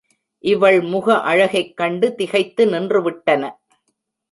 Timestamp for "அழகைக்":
1.21-1.77